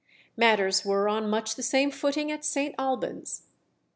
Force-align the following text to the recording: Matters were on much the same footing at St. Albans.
Matters 0.35 0.83
were 0.83 1.07
on 1.07 1.29
much 1.29 1.53
the 1.53 1.61
same 1.61 1.91
footing 1.91 2.31
at 2.31 2.43
St. 2.43 2.73
Albans. 2.79 3.43